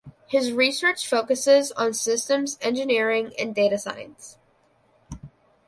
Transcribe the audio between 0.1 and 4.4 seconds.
His research focuses on systems engineering and data science.